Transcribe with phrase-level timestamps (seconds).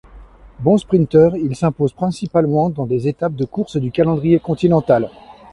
[0.57, 5.11] Bon sprinteur, il s'impose principalement dans des étapes de courses du calendrier continental.